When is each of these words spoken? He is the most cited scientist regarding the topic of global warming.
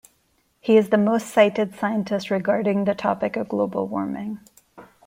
He 0.59 0.77
is 0.77 0.89
the 0.89 0.97
most 0.97 1.27
cited 1.27 1.75
scientist 1.75 2.31
regarding 2.31 2.85
the 2.85 2.95
topic 2.95 3.35
of 3.37 3.49
global 3.49 3.87
warming. 3.87 4.39